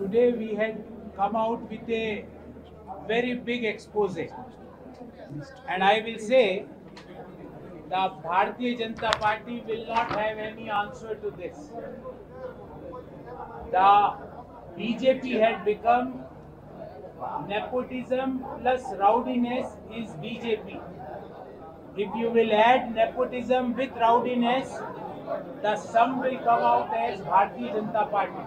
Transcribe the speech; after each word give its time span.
today 0.00 0.32
we 0.32 0.46
had 0.58 0.76
come 1.14 1.34
out 1.36 1.64
with 1.70 1.88
a 1.96 2.24
very 3.06 3.34
big 3.48 3.64
expose. 3.66 4.16
And 4.16 5.84
I 5.84 6.02
will 6.06 6.18
say 6.18 6.64
the 7.88 8.04
Bharatiya 8.28 8.78
Janata 8.80 9.12
Party 9.20 9.62
will 9.68 9.86
not 9.86 10.10
have 10.18 10.38
any 10.38 10.70
answer 10.70 11.14
to 11.16 11.30
this. 11.42 11.60
The 13.72 13.90
BJP 14.78 15.38
had 15.44 15.64
become 15.66 16.18
nepotism 17.48 18.38
plus 18.62 18.82
rowdiness 18.98 19.76
is 19.98 20.10
BJP. 20.24 20.80
If 21.96 22.14
you 22.16 22.30
will 22.30 22.52
add 22.54 22.94
nepotism 22.94 23.74
with 23.76 23.90
rowdiness, 24.00 24.68
the 25.62 25.76
sum 25.76 26.20
will 26.20 26.38
come 26.38 26.64
out 26.72 26.96
as 26.96 27.20
Bharatiya 27.20 27.74
Janata 27.78 28.10
Party 28.10 28.46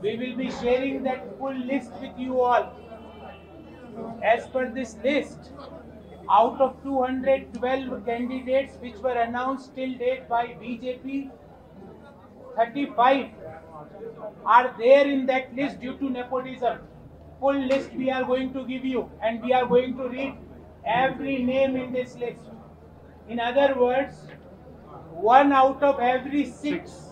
We 0.00 0.12
will 0.22 0.36
be 0.36 0.50
sharing 0.62 1.02
that 1.02 1.26
full 1.38 1.58
list 1.72 1.92
with 2.00 2.18
you 2.26 2.40
all. 2.40 2.70
As 4.22 4.46
per 4.48 4.68
this 4.80 4.96
list, 5.04 5.50
out 6.38 6.60
of 6.66 6.76
212 6.84 8.06
candidates 8.06 8.78
which 8.80 8.96
were 9.08 9.18
announced 9.26 9.74
till 9.76 9.94
date 10.04 10.28
by 10.28 10.44
BJP, 10.64 11.30
35 12.56 13.26
are 14.46 14.74
there 14.78 15.06
in 15.06 15.26
that 15.26 15.54
list 15.54 15.80
due 15.80 15.96
to 15.98 16.08
nepotism. 16.08 16.78
Full 17.40 17.60
list 17.72 17.92
we 17.94 18.10
are 18.10 18.24
going 18.24 18.54
to 18.54 18.64
give 18.64 18.84
you 18.84 19.10
and 19.22 19.42
we 19.42 19.52
are 19.52 19.66
going 19.66 19.96
to 19.98 20.08
read 20.08 20.34
every 20.86 21.42
name 21.42 21.76
in 21.76 21.92
this 21.92 22.16
list. 22.16 22.48
In 23.28 23.38
other 23.40 23.74
words, 23.78 24.16
one 25.12 25.52
out 25.52 25.82
of 25.82 26.00
every 26.00 26.44
six, 26.44 26.90
six. 26.90 27.10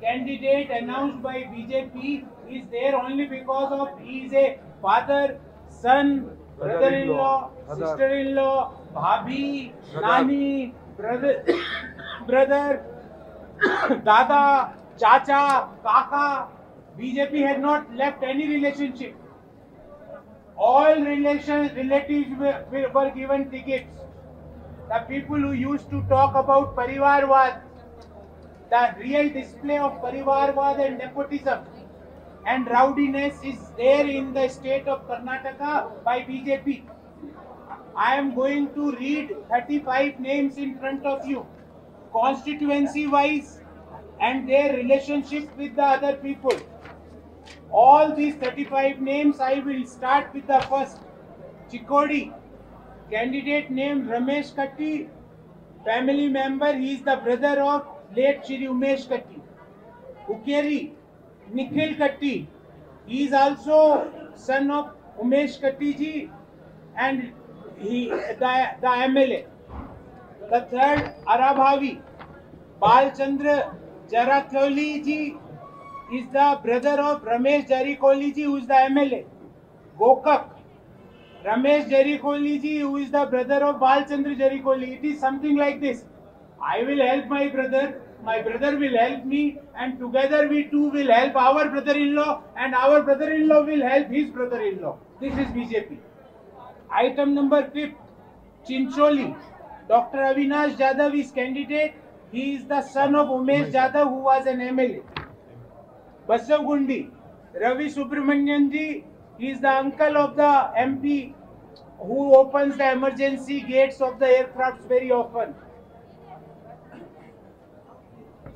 candidate 0.00 0.70
announced 0.70 1.22
by 1.22 1.38
BJP 1.42 2.26
is 2.48 2.64
there 2.70 2.96
only 2.96 3.26
because 3.26 3.72
of 3.72 3.98
he 4.00 4.26
is 4.26 4.32
a 4.32 4.58
father, 4.80 5.38
son, 5.68 6.36
brother-in-law, 6.58 7.50
sister-in-law, 7.76 8.72
bhabhi, 8.94 9.72
nani, 10.00 10.74
brother, 10.96 11.44
brother, 12.26 12.84
dada, 14.04 14.72
chacha, 14.98 15.68
kaka. 15.82 16.48
BJP 16.98 17.46
has 17.46 17.60
not 17.60 17.92
left 17.94 18.22
any 18.24 18.48
relationship. 18.48 19.14
all 20.58 21.00
relations, 21.00 21.72
relatives 21.74 22.28
were, 22.38 22.64
were 22.92 23.10
given 23.14 23.50
tickets. 23.50 23.94
The 24.88 25.00
people 25.08 25.36
who 25.36 25.52
used 25.52 25.88
to 25.90 26.02
talk 26.08 26.34
about 26.34 26.76
was 26.76 27.52
the 28.70 28.94
real 29.00 29.32
display 29.32 29.78
of 29.78 30.00
was 30.02 30.80
and 30.80 30.98
nepotism 30.98 31.64
and 32.46 32.66
rowdiness 32.68 33.36
is 33.44 33.58
there 33.76 34.06
in 34.06 34.32
the 34.32 34.48
state 34.48 34.86
of 34.88 35.06
Karnataka 35.08 36.02
by 36.04 36.20
BJP. 36.22 36.82
I 37.96 38.16
am 38.16 38.34
going 38.34 38.72
to 38.74 38.92
read 38.96 39.36
35 39.50 40.18
names 40.20 40.56
in 40.56 40.78
front 40.78 41.04
of 41.04 41.26
you, 41.26 41.46
constituency 42.12 43.06
wise 43.06 43.60
and 44.20 44.48
their 44.48 44.74
relationship 44.76 45.48
with 45.58 45.76
the 45.76 45.82
other 45.82 46.16
people. 46.16 46.54
all 47.70 48.14
these 48.14 48.34
35 48.36 49.00
names 49.00 49.40
i 49.40 49.58
will 49.60 49.84
start 49.86 50.32
with 50.34 50.46
the 50.46 50.58
first 50.70 50.98
chikodi 51.70 52.22
candidate 53.10 53.70
name 53.70 54.04
ramesh 54.08 54.54
katti 54.54 55.08
family 55.84 56.28
member 56.28 56.70
he 56.76 56.94
is 56.94 57.02
the 57.02 57.16
brother 57.24 57.54
of 57.74 57.82
late 58.16 58.40
shri 58.46 58.60
umesh 58.74 59.06
katti 59.12 59.40
ukeri 60.34 60.92
nikhil 61.52 61.94
katti 62.02 62.46
he 63.06 63.24
is 63.26 63.32
also 63.32 63.80
son 64.34 64.70
of 64.70 64.86
umesh 65.22 65.60
katti 65.60 65.92
ji 66.00 66.30
and 66.96 67.22
he 67.78 68.08
the, 68.08 68.52
the 68.80 68.92
mla 69.08 69.42
the 70.54 70.60
third 70.72 71.02
arabhavi 71.34 72.00
balchandra 72.80 73.56
jaratholi 74.10 74.90
ji 75.04 75.36
is 76.10 76.24
the 76.32 76.58
brother 76.64 77.00
of 77.02 77.22
Ramesh 77.22 77.68
ji 77.68 77.94
who 77.96 78.56
is 78.56 78.66
the 78.66 78.74
MLA, 78.74 79.24
Gokak. 79.98 80.44
Ramesh 81.44 81.88
ji 81.88 82.78
who 82.82 82.96
is 82.96 83.10
the 83.10 83.26
brother 83.26 83.62
of 83.64 83.76
Balchandra 83.76 84.36
Jarikoli. 84.36 84.98
It 84.98 85.04
is 85.04 85.20
something 85.20 85.56
like 85.56 85.80
this. 85.80 86.04
I 86.62 86.82
will 86.82 86.98
help 87.06 87.26
my 87.28 87.48
brother, 87.48 88.00
my 88.24 88.40
brother 88.42 88.76
will 88.78 88.96
help 88.96 89.24
me, 89.26 89.58
and 89.76 89.98
together 89.98 90.48
we 90.48 90.64
two 90.64 90.88
will 90.88 91.12
help 91.12 91.36
our 91.36 91.68
brother-in-law, 91.68 92.42
and 92.56 92.74
our 92.74 93.02
brother-in-law 93.02 93.64
will 93.66 93.82
help 93.86 94.08
his 94.08 94.30
brother-in-law. 94.30 94.96
This 95.20 95.32
is 95.34 95.46
BJP. 95.48 95.98
Item 96.90 97.34
number 97.34 97.62
5, 97.74 97.92
Chincholi. 98.68 99.36
Dr. 99.88 100.18
Avinash 100.18 100.76
Jadav 100.76 101.14
is 101.14 101.30
candidate. 101.30 101.94
He 102.32 102.54
is 102.56 102.64
the 102.66 102.80
son 102.82 103.14
of 103.14 103.28
Umesh 103.28 103.70
Jadav, 103.72 104.08
who 104.08 104.22
was 104.30 104.46
an 104.46 104.58
MLA. 104.58 105.02
Basagundi. 106.28 107.08
Ravi 107.58 107.86
Subramanian 107.88 108.70
ji, 108.70 109.02
he 109.38 109.50
is 109.50 109.60
the 109.60 109.68
uncle 109.70 110.16
of 110.18 110.36
the 110.36 110.68
MP 110.78 111.32
who 112.00 112.34
opens 112.36 112.76
the 112.76 112.92
emergency 112.92 113.62
gates 113.62 114.00
of 114.02 114.18
the 114.18 114.26
aircrafts 114.26 114.86
very 114.86 115.10
often. 115.10 115.54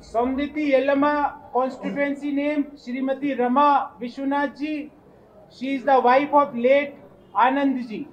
Samditi 0.01 0.71
Yellama 0.71 1.35
constituency 1.51 2.31
name 2.31 2.63
Srimati 2.75 3.37
Rama 3.39 3.91
Vishwanath 3.99 4.57
ji. 4.59 4.91
She 5.49 5.75
is 5.75 5.83
the 5.83 5.99
wife 5.99 6.29
of 6.33 6.55
late 6.55 6.93
Anand 7.35 7.87
ji. 7.89 8.07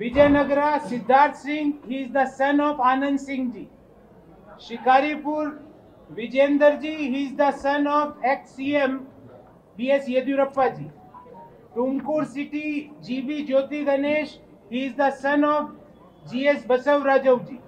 Vijayanagara 0.00 0.80
Siddharth 0.88 1.36
Singh, 1.36 1.80
he 1.86 2.02
is 2.04 2.12
the 2.12 2.24
son 2.26 2.60
of 2.60 2.78
Anand 2.78 3.20
Singh 3.20 3.52
ji. 3.52 3.68
Shikaripur 4.58 5.58
Vijender 6.16 6.76
ji 6.80 6.90
he 6.96 7.22
is 7.22 7.34
the 7.40 7.50
son 7.54 7.86
of 7.88 8.20
ex 8.26 8.50
C 8.56 8.70
M 8.82 8.96
B 9.76 9.88
S 9.96 10.08
Yediyurappa 10.08 10.66
ji 10.76 10.84
Tumkur 11.74 12.24
city 12.26 12.70
G 13.08 13.20
B 13.22 13.40
Jyoti 13.46 13.82
Ganesh 13.84 14.38
he 14.72 14.84
is 14.86 14.94
the 15.00 15.08
son 15.24 15.44
of 15.44 15.74
G 16.30 16.44
S 16.52 16.64
Basavaraj 16.68 17.28
ji 17.28 17.58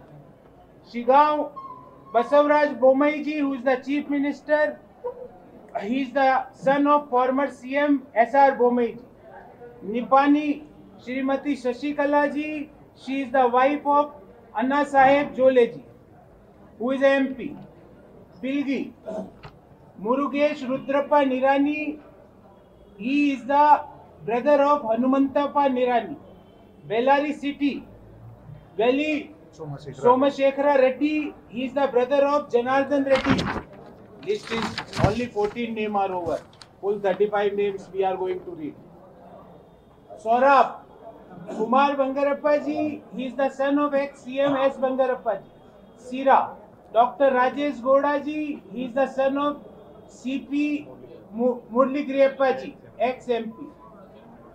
Shiggaon 0.93 1.43
Basavaraj 2.15 2.73
Bommai 2.81 3.23
ji 3.25 3.39
who 3.39 3.55
is 3.55 3.63
the 3.69 3.75
chief 3.83 4.11
minister 4.11 4.77
he 5.83 6.01
is 6.01 6.13
the 6.17 6.27
son 6.65 6.89
of 6.95 7.09
former 7.11 7.51
C 7.61 7.75
M 7.85 8.01
S 8.25 8.35
R 8.37 8.55
Bommai 8.57 8.87
ji 8.87 9.93
Nipani 9.93 10.51
Shrimati 11.05 11.57
Shashikala 11.57 12.25
ji 12.35 12.51
she 13.07 13.21
is 13.23 13.31
the 13.33 13.49
wife 13.55 13.87
of 14.01 14.21
Anna 14.61 14.83
Saheb 14.97 15.33
Jolle 15.35 15.67
ji 15.75 15.85
who 16.81 16.93
is 16.93 17.03
M 17.05 17.27
P 17.35 17.55
Bilgi, 18.43 18.93
Murugesh 20.03 20.61
Rudrappa 20.63 21.25
Nirani. 21.31 21.99
He 22.97 23.33
is 23.33 23.41
the 23.47 23.81
brother 24.25 24.63
of 24.63 24.83
Hanumantappa 24.83 25.67
Nirani. 25.77 26.17
Bellary 26.89 27.39
City, 27.39 27.85
Valley 28.77 29.35
Somashekhara 29.53 30.79
Reddy. 30.81 31.35
He 31.49 31.67
is 31.67 31.75
the 31.75 31.87
brother 31.89 32.25
of 32.27 32.51
Janardhan 32.51 33.07
Reddy. 33.07 33.63
List 34.31 34.51
is 34.53 34.65
only 35.07 35.27
14 35.27 35.75
names 35.75 35.95
are 35.97 36.13
over. 36.15 36.41
Full 36.81 36.99
35 37.01 37.53
names 37.55 37.89
we 37.93 38.05
are 38.05 38.17
going 38.17 38.41
to 38.41 38.51
read. 38.53 38.75
Saurabh 40.25 40.77
Kumar 41.57 41.97
Bangarappa 41.97 42.65
ji. 42.65 43.03
He 43.15 43.27
is 43.27 43.35
the 43.35 43.51
son 43.51 43.79
of 43.79 43.93
ex 43.93 44.23
CM 44.23 44.59
S 44.67 44.77
Bangarappa 44.77 45.43
ji. 45.43 45.49
Sira. 45.99 46.57
Doctor 46.95 47.33
Rajesh 47.33 47.81
Gowda 47.83 48.17
ji 48.19 48.33
he 48.73 48.85
is 48.85 48.95
the 48.99 49.07
son 49.19 49.37
of 49.39 49.61
C P 50.21 50.65
Murali 51.41 52.03
Giriyappa 52.05 52.51
ji 52.63 52.73
ex 53.09 53.29
MP 53.31 53.67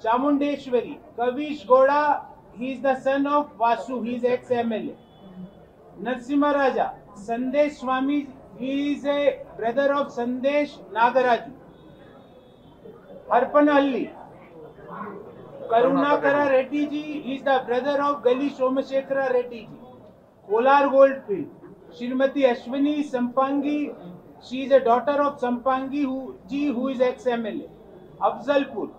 Chamundeshwari 0.03 0.97
Kavish 1.19 1.65
Gowda 1.67 2.01
he 2.57 2.71
is 2.71 2.81
the 2.85 2.95
son 3.07 3.27
of 3.37 3.53
Vasu 3.61 4.01
he 4.01 4.15
is 4.15 4.25
ex 4.33 4.51
MLA 4.63 4.95
Narasimha 6.03 6.51
Raja 6.59 6.91
Sandesh 7.31 7.79
Swamy 7.79 8.17
he 8.59 8.71
is 8.91 9.05
a 9.17 9.19
brother 9.57 9.93
of 9.93 10.07
Sandesh 10.19 10.77
Nagaraj 10.93 11.43
Harapanahalli 13.77 14.05
Karunakara 15.71 16.47
Reddy 16.47 16.85
ji 16.85 17.01
is 17.35 17.43
the 17.47 17.61
brother 17.67 18.01
of 18.11 18.21
Gali 18.25 18.49
Somashekhara 18.59 19.25
Reddy 19.37 19.59
ji 19.59 19.77
Kolar 20.49 20.89
gold 20.89 21.19
field 21.27 21.63
Srimati 21.97 22.43
Ashwini 22.45 23.03
Sampangi. 23.07 23.95
She 24.43 24.63
is 24.65 24.71
a 24.71 24.79
daughter 24.81 25.21
of 25.23 25.39
Sampangi 25.39 26.01
who, 26.03 26.35
ji 26.49 26.67
who 26.67 26.89
is 26.89 26.99
ex-MLA. 26.99 27.67
Afzalpur. 28.21 28.89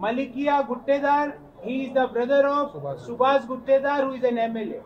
Malikia 0.00 0.66
Guttedar. 0.66 1.34
He 1.62 1.84
is 1.86 1.94
the 1.94 2.08
brother 2.08 2.46
of 2.48 2.72
Subhas 3.06 3.46
Guttedar 3.46 4.02
who 4.04 4.14
is 4.14 4.24
an 4.24 4.36
MLA. 4.36 4.82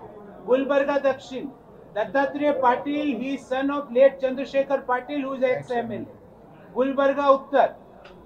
Gulbarga 0.47 1.03
Dakshin. 1.03 1.51
Dattatreya 1.95 2.61
Patil. 2.61 3.19
He 3.23 3.35
is 3.37 3.47
son 3.47 3.71
of 3.71 3.91
late 3.91 4.21
Chandrasekhar 4.21 4.85
Patil 4.85 5.23
who 5.23 5.33
is 5.35 5.43
ex-MLA. 5.43 6.07
Gulbarga 6.75 7.27
Uttar. 7.41 7.75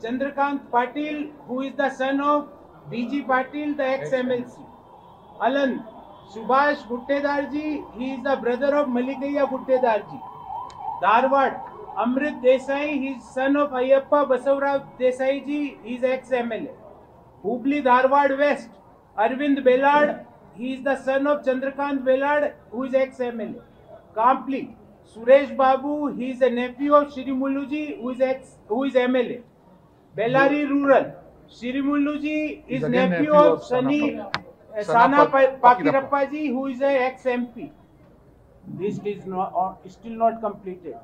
Chandrakant 0.03 0.61
Patil 0.73 1.31
who 1.47 1.63
is 1.63 1.75
the 1.77 1.91
son 1.91 2.21
of 2.21 2.49
B.G. 2.91 3.23
Patil 3.23 3.77
the 3.77 3.85
ex-MLC. 3.87 4.59
Aland. 5.41 5.81
Subhash 6.33 6.79
Guttedarji, 6.87 7.83
he 7.99 8.13
is 8.13 8.23
the 8.23 8.37
brother 8.37 8.77
of 8.77 8.87
Malikaya 8.89 9.49
Guttedarji. 9.51 10.21
Darwad, 11.03 11.61
Amrit 11.97 12.41
Desai, 12.43 13.01
he 13.01 13.09
is 13.19 13.25
son 13.25 13.57
of 13.57 13.71
Ayappa 13.71 14.29
Basavrao 14.29 14.85
Desai 14.99 15.45
ji, 15.45 15.77
he 15.83 15.97
is 15.97 16.05
ex-MLA. 16.05 16.69
Hubli 17.45 17.83
Darwad 17.83 18.39
West, 18.39 18.69
Arvind 19.19 19.59
Belad, 19.65 20.25
he 20.57 20.75
is 20.75 20.85
the 20.85 20.95
son 21.03 21.27
of 21.27 21.43
Chandrakant 21.45 22.05
Belad, 22.05 22.53
who 22.71 22.85
is 22.85 22.95
ex-MLA. 22.95 23.61
Kampli, 24.17 24.69
Suresh 25.13 25.57
Babu, 25.57 26.15
he 26.17 26.31
is 26.31 26.41
a 26.43 26.51
nephew 26.51 26.95
of 26.95 27.13
Shirimuluji, 27.13 28.01
who 28.03 28.11
is 28.11 28.21
ex, 28.21 28.55
who 28.69 28.85
is 28.85 28.93
MLA. 28.95 29.43
Bellary 30.17 30.69
Rural, 30.69 31.13
Shirimuluji 31.51 32.63
is 32.69 32.83
nephew, 32.83 33.09
nephew 33.09 33.35
of 33.35 33.65
Sunny. 33.65 34.21
Sana 34.83 35.27
Pakirappaji, 35.27 36.49
who 36.49 36.67
is 36.67 36.81
a 36.81 37.03
ex-MP, 37.07 37.71
list 38.79 39.05
is 39.05 39.27
not, 39.27 39.53
or 39.55 39.77
still 39.89 40.13
not 40.13 40.41
completed. 40.41 40.95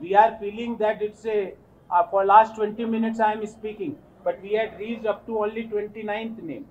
We 0.00 0.14
are 0.14 0.36
feeling 0.40 0.76
that 0.78 1.02
it's 1.02 1.26
a, 1.26 1.54
uh, 1.90 2.06
for 2.10 2.24
last 2.24 2.56
20 2.56 2.84
minutes 2.86 3.20
I 3.20 3.32
am 3.32 3.46
speaking, 3.46 3.96
but 4.24 4.40
we 4.42 4.54
had 4.54 4.78
reached 4.78 5.04
up 5.06 5.26
to 5.26 5.38
only 5.38 5.64
29th 5.68 6.42
name. 6.42 6.66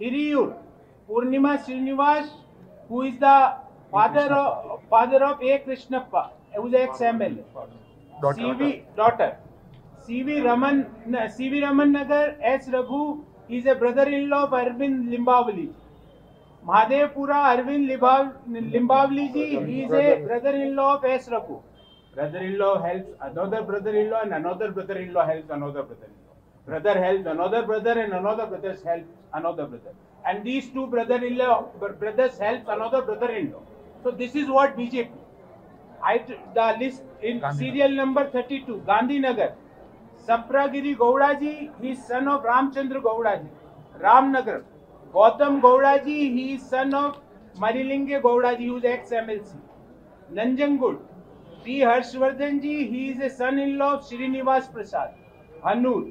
Hiriyur, 0.00 0.54
Purnima 1.08 1.58
Srinivas, 1.64 2.28
who 2.88 3.02
is 3.02 3.18
the 3.18 3.54
father 3.90 4.32
of, 4.34 4.80
father 4.90 5.24
of 5.24 5.42
A. 5.42 5.58
Krishnappa, 5.66 6.30
who 6.56 6.66
is 6.66 6.74
ex-MLA. 6.74 7.42
CV, 8.22 8.82
daughter. 8.96 9.36
CV 10.06 10.44
Raman, 10.44 10.84
CV 11.08 11.62
Raman 11.62 11.90
Nagar, 11.92 12.34
S. 12.42 12.68
Raghu, 12.68 13.24
is 13.48 13.64
a 13.66 13.74
brother-in-law 13.76 14.44
of 14.46 14.50
Arvind 14.50 15.08
Limbavali. 15.08 15.72
Mahadevpura 16.66 17.54
Arvind 17.54 17.86
Limbavli 18.50 19.32
ji, 19.32 19.48
he 19.66 19.84
is 19.84 19.92
a 19.92 20.24
brother-in-law 20.26 20.96
of 20.96 21.04
S. 21.04 21.28
Raghu. 21.28 21.60
Brother-in-law 22.14 22.82
helps 22.82 23.08
another 23.20 23.62
brother-in-law, 23.62 24.22
and 24.22 24.34
another 24.34 24.72
brother-in-law 24.72 25.26
helps 25.26 25.50
another 25.50 25.82
brother-in-law. 25.84 26.34
Brother 26.64 27.00
helps 27.00 27.26
another 27.26 27.62
brother, 27.62 27.92
and 28.00 28.12
another 28.12 28.46
brother 28.46 28.76
helps 28.84 29.08
another 29.32 29.66
brother. 29.66 29.94
And 30.24 30.44
these 30.44 30.68
two 30.70 30.88
brothers 30.88 31.20
helps 31.20 32.68
another 32.68 33.02
brother-in-law. 33.02 33.62
So 34.02 34.10
this 34.10 34.34
is 34.34 34.48
what 34.48 34.76
BJP. 34.76 35.10
The 36.54 36.76
list 36.80 37.02
in 37.22 37.42
serial 37.54 37.90
number 37.90 38.28
32, 38.28 38.82
Gandhinagar. 38.88 39.52
Sapragiri 40.28 40.96
Gowda 40.96 41.38
ji, 41.38 41.70
he 41.80 41.90
is 41.90 42.04
son 42.04 42.26
of 42.26 42.42
Ramchandra 42.42 43.00
Gowda 43.00 43.40
ji, 43.40 43.48
Ramnagar. 44.00 44.64
Gautam 45.16 45.54
Gowda 45.60 45.96
ji 46.06 46.14
he 46.32 46.56
son 46.70 46.94
of 46.94 47.58
Marilinge 47.60 48.18
Gowda 48.20 48.52
ji 48.54 48.66
ex 48.88 49.12
M 49.18 49.30
L 49.30 49.38
C 49.50 49.58
Nanjangud 50.38 50.98
P 51.64 51.76
Harshvardhan 51.82 52.58
ji 52.64 52.72
he 52.88 53.04
is 53.10 53.22
a 53.24 53.28
son 53.36 53.58
in 53.58 53.70
law 53.82 53.88
Srinivas 54.08 54.68
Prasad 54.74 55.14
Hanur 55.66 56.02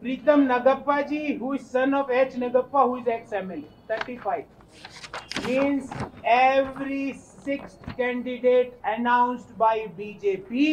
Preetam 0.00 0.40
Nagappa 0.52 0.96
ji 1.12 1.18
who 1.42 1.52
is 1.54 1.60
son 1.76 1.94
of 2.00 2.10
H 2.22 2.36
Nagappa 2.44 2.82
who 2.90 2.96
is 2.98 3.08
ex 3.18 3.32
M 3.42 3.52
L 3.52 3.62
thirty 3.90 4.16
five 4.26 5.46
means 5.46 5.92
every 6.38 7.12
six 7.46 7.78
candidate 7.96 8.74
announced 8.94 9.56
by 9.62 9.86
BJP 10.02 10.66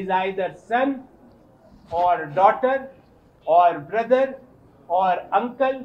is 0.00 0.10
either 0.22 0.52
son 0.70 0.94
or 2.04 2.24
daughter 2.40 2.88
or 3.58 3.78
brother 3.92 4.34
or 5.00 5.18
uncle 5.42 5.84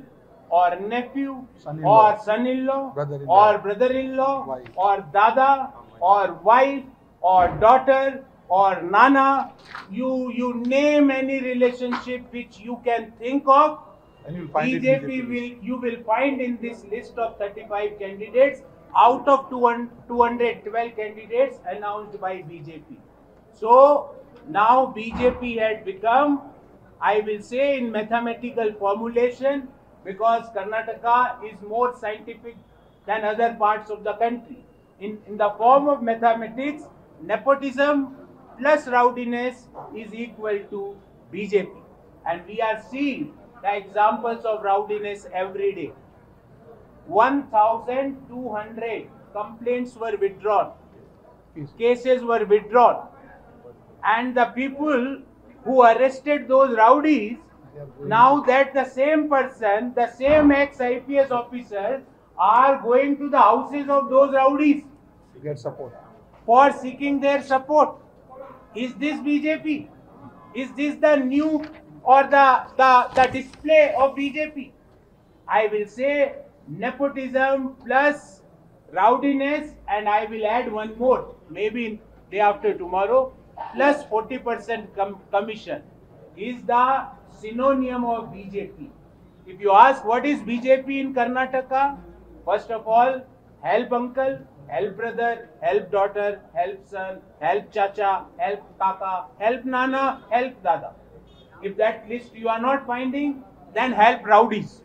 or 0.49 0.79
nephew 0.79 1.45
son-in-law. 1.57 1.97
or 2.03 2.19
son-in-law 2.23 2.91
brother-in-law. 2.93 3.37
or 3.37 3.57
brother-in-law 3.59 4.45
wife. 4.45 4.65
or 4.77 5.05
dada 5.17 5.67
or 5.99 6.33
wife 6.43 6.83
or 7.21 7.47
daughter 7.65 8.23
or 8.47 8.81
nana 8.81 9.51
you 9.91 10.31
you 10.39 10.53
name 10.63 11.11
any 11.11 11.39
relationship 11.41 12.23
which 12.39 12.59
you 12.59 12.79
can 12.83 13.11
think 13.23 13.43
of 13.47 13.79
and 14.25 14.35
you'll 14.35 14.47
find 14.47 14.73
BJP, 14.73 15.27
will 15.27 15.65
you 15.69 15.77
will 15.81 16.01
find 16.03 16.41
in 16.41 16.57
this 16.61 16.83
list 16.85 17.17
of 17.17 17.37
35 17.37 17.99
candidates 17.99 18.61
out 18.95 19.27
of 19.27 19.49
212 19.49 20.95
candidates 20.95 21.59
announced 21.67 22.19
by 22.19 22.37
BJP. 22.41 22.97
So 23.53 24.15
now 24.47 24.91
BJP 24.97 25.59
had 25.59 25.85
become, 25.85 26.41
I 26.99 27.19
will 27.19 27.41
say 27.41 27.77
in 27.77 27.91
mathematical 27.91 28.73
formulation, 28.73 29.67
because 30.03 30.47
Karnataka 30.55 31.43
is 31.51 31.59
more 31.67 31.95
scientific 31.99 32.55
than 33.05 33.23
other 33.25 33.55
parts 33.59 33.89
of 33.91 34.03
the 34.03 34.13
country. 34.13 34.63
In, 34.99 35.17
in 35.27 35.37
the 35.37 35.49
form 35.57 35.87
of 35.89 36.01
mathematics, 36.03 36.83
nepotism 37.23 38.15
plus 38.57 38.87
rowdiness 38.87 39.67
is 39.95 40.11
equal 40.13 40.59
to 40.69 40.95
BJP. 41.33 41.69
And 42.27 42.45
we 42.47 42.59
are 42.61 42.81
seeing 42.91 43.33
the 43.61 43.75
examples 43.75 44.43
of 44.45 44.63
rowdiness 44.63 45.27
every 45.33 45.73
day. 45.73 45.93
1,200 47.07 49.07
complaints 49.33 49.95
were 49.95 50.15
withdrawn, 50.17 50.73
cases 51.77 52.21
were 52.23 52.43
withdrawn, 52.45 53.07
and 54.05 54.35
the 54.35 54.45
people 54.45 55.17
who 55.63 55.81
arrested 55.81 56.47
those 56.47 56.75
rowdies 56.77 57.37
now 58.03 58.41
that 58.41 58.73
the 58.73 58.85
same 58.85 59.29
person, 59.29 59.93
the 59.95 60.11
same 60.11 60.51
ex-IPS 60.51 61.31
officer 61.31 62.01
are 62.37 62.81
going 62.81 63.17
to 63.17 63.29
the 63.29 63.37
houses 63.37 63.89
of 63.89 64.09
those 64.09 64.33
rowdies 64.33 64.83
to 65.33 65.39
get 65.41 65.59
support 65.59 65.93
for 66.45 66.71
seeking 66.71 67.19
their 67.19 67.43
support. 67.43 67.95
Is 68.75 68.93
this 68.95 69.19
BJP? 69.19 69.87
Is 70.55 70.71
this 70.73 70.95
the 70.95 71.15
new 71.17 71.63
or 72.03 72.23
the, 72.23 72.63
the, 72.77 73.07
the 73.15 73.31
display 73.41 73.93
of 73.97 74.15
BJP? 74.15 74.71
I 75.47 75.67
will 75.71 75.87
say 75.87 76.35
nepotism 76.67 77.75
plus 77.85 78.41
rowdiness 78.91 79.71
and 79.87 80.07
I 80.09 80.25
will 80.25 80.45
add 80.45 80.71
one 80.71 80.97
more, 80.97 81.35
maybe 81.49 82.01
day 82.31 82.39
after 82.39 82.73
tomorrow, 82.73 83.33
plus 83.75 84.03
40% 84.05 84.95
com 84.95 85.19
commission 85.31 85.81
is 86.37 86.61
the 86.63 87.07
synonym 87.41 88.05
of 88.05 88.25
BJP. 88.35 88.87
If 89.47 89.59
you 89.59 89.71
ask 89.71 90.05
what 90.05 90.25
is 90.25 90.39
BJP 90.41 90.99
in 91.01 91.13
Karnataka, 91.13 91.97
first 92.45 92.71
of 92.71 92.87
all, 92.87 93.21
help 93.61 93.91
uncle, 93.99 94.37
help 94.67 94.95
brother, 94.97 95.49
help 95.61 95.91
daughter, 95.91 96.41
help 96.53 96.87
son, 96.87 97.19
help 97.39 97.71
chacha, 97.71 98.11
help 98.37 98.67
kaka, 98.79 99.13
help 99.39 99.65
nana, 99.65 100.05
help 100.29 100.61
dada. 100.63 100.91
If 101.63 101.77
that 101.77 102.07
list 102.09 102.35
you 102.35 102.47
are 102.47 102.61
not 102.67 102.85
finding, 102.87 103.43
then 103.73 103.91
help 103.91 104.23
rowdies. 104.25 104.81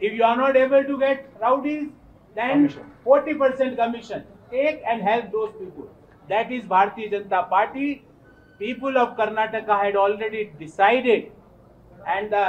If 0.00 0.14
you 0.14 0.22
are 0.24 0.36
not 0.36 0.56
able 0.56 0.84
to 0.84 0.98
get 0.98 1.26
rowdies, 1.40 1.90
then 2.34 2.56
commission. 2.68 2.90
40% 3.06 3.76
commission. 3.84 4.24
Take 4.50 4.82
and 4.88 5.02
help 5.02 5.30
those 5.30 5.52
people. 5.58 5.88
That 6.28 6.50
is 6.50 6.64
Bharatiya 6.64 7.12
Janata 7.12 7.48
Party 7.48 8.02
people 8.60 8.96
of 9.02 9.16
Karnataka 9.18 9.76
had 9.82 9.96
already 9.96 10.52
decided 10.60 11.32
and 12.06 12.30
the 12.34 12.44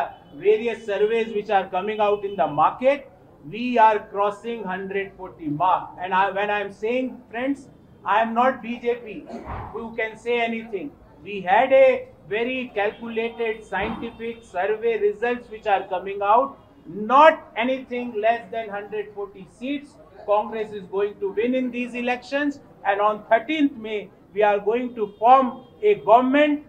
various 0.46 0.86
surveys 0.86 1.34
which 1.38 1.50
are 1.60 1.68
coming 1.70 2.00
out 2.00 2.26
in 2.26 2.36
the 2.36 2.46
market, 2.48 3.10
we 3.52 3.78
are 3.78 3.98
crossing 4.14 4.60
140 4.64 5.48
mark. 5.48 5.90
And 6.02 6.14
I, 6.14 6.30
when 6.32 6.50
I 6.50 6.60
am 6.62 6.72
saying, 6.74 7.18
friends, 7.32 7.68
I 8.06 8.22
am 8.22 8.34
not 8.34 8.62
BJP 8.64 9.74
who 9.74 9.96
can 9.96 10.18
say 10.18 10.40
anything. 10.42 10.92
We 11.24 11.40
had 11.42 11.72
a 11.72 12.08
very 12.30 12.72
calculated 12.76 13.64
scientific 13.64 14.44
survey 14.44 15.00
results 15.00 15.50
which 15.50 15.66
are 15.68 15.88
coming 15.88 16.20
out. 16.22 16.58
Not 16.88 17.52
anything 17.56 18.14
less 18.20 18.50
than 18.52 18.68
140 18.68 19.48
seats. 19.60 19.96
Congress 20.26 20.72
is 20.72 20.84
going 20.88 21.20
to 21.20 21.32
win 21.32 21.56
in 21.56 21.72
these 21.72 21.94
elections. 21.96 22.60
And 22.86 23.00
on 23.02 23.24
13th 23.32 23.78
May, 23.78 24.10
we 24.34 24.44
are 24.44 24.60
going 24.60 24.94
to 24.96 25.08
form 25.20 25.64
a 25.82 25.96
government 25.96 26.64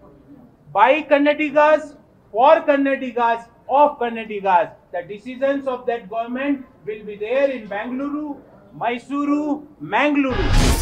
by 0.73 1.03
Karnatikas, 1.03 1.97
for 2.31 2.61
Karnatikas, 2.63 3.47
of 3.69 3.99
Karnatikas. 3.99 4.73
The 4.93 5.03
decisions 5.03 5.67
of 5.67 5.87
that 5.87 6.09
government 6.11 6.67
will 6.87 7.05
be 7.05 7.17
there 7.17 7.51
in 7.51 7.67
Bangalore, 7.67 8.37
Mysuru, 8.79 9.65
Mangaluru. 9.83 10.79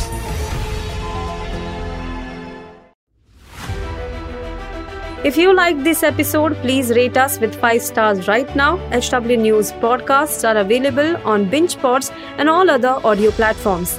If 5.22 5.36
you 5.36 5.54
like 5.54 5.82
this 5.84 6.02
episode, 6.02 6.56
please 6.62 6.88
rate 6.90 7.18
us 7.18 7.38
with 7.40 7.54
5 7.60 7.82
stars 7.82 8.26
right 8.26 8.56
now. 8.56 8.78
HW 8.90 9.36
News 9.36 9.70
podcasts 9.72 10.48
are 10.48 10.56
available 10.56 11.16
on 11.28 11.44
BingePods 11.50 12.10
and 12.38 12.48
all 12.48 12.70
other 12.70 12.96
audio 13.04 13.30
platforms. 13.32 13.98